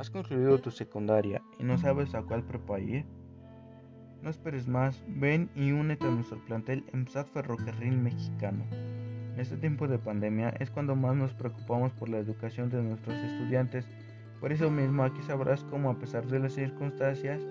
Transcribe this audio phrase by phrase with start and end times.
[0.00, 2.78] ¿Has concluido tu secundaria y no sabes a cuál prepa?
[4.22, 8.64] No esperes más, ven y únete a nuestro plantel en SAT Ferrocarril Mexicano.
[9.34, 13.14] En este tiempo de pandemia es cuando más nos preocupamos por la educación de nuestros
[13.14, 13.86] estudiantes.
[14.40, 17.42] Por eso mismo aquí sabrás cómo a pesar de las circunstancias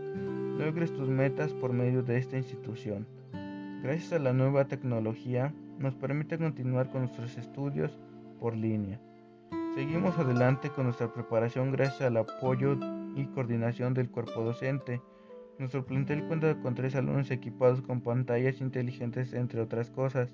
[0.57, 3.05] logres tus metas por medio de esta institución.
[3.83, 7.95] Gracias a la nueva tecnología nos permite continuar con nuestros estudios
[8.39, 8.99] por línea.
[9.79, 12.77] Seguimos adelante con nuestra preparación gracias al apoyo
[13.15, 15.01] y coordinación del cuerpo docente.
[15.57, 20.33] Nuestro plantel cuenta con tres alumnos equipados con pantallas inteligentes entre otras cosas.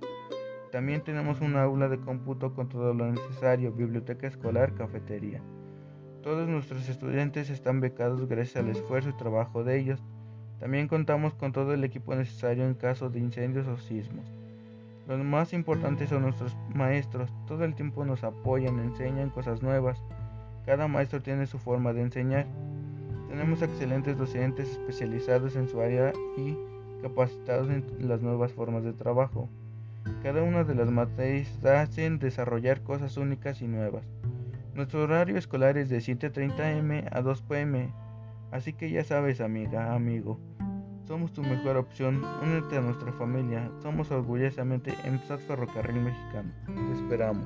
[0.71, 5.43] También tenemos un aula de cómputo con todo lo necesario, biblioteca escolar, cafetería.
[6.23, 10.03] Todos nuestros estudiantes están becados gracias al esfuerzo y trabajo de ellos.
[10.59, 14.25] También contamos con todo el equipo necesario en caso de incendios o sismos.
[15.07, 17.31] Los más importantes son nuestros maestros.
[17.47, 20.03] Todo el tiempo nos apoyan, enseñan cosas nuevas.
[20.65, 22.47] Cada maestro tiene su forma de enseñar.
[23.29, 26.57] Tenemos excelentes docentes especializados en su área y
[27.03, 29.47] capacitados en las nuevas formas de trabajo.
[30.23, 34.03] Cada una de las materias hacen desarrollar cosas únicas y nuevas.
[34.73, 37.89] Nuestro horario escolar es de 7.30 m a 2 pm,
[38.51, 40.39] así que ya sabes amiga, amigo,
[41.07, 46.51] somos tu mejor opción, únete a nuestra familia, somos orgullosamente en Ferrocarril Mexicano.
[46.65, 47.45] Te esperamos.